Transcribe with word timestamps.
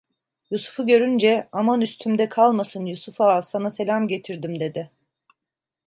Yusuf'u 0.51 0.87
görünce: 0.87 1.47
"Aman 1.51 1.81
üstümde 1.81 2.29
kalmasın, 2.29 2.85
Yusuf 2.85 3.21
Ağa, 3.21 3.41
sana 3.41 3.69
selam 3.69 4.07
getirdim!" 4.07 4.59
dedi. 4.59 4.91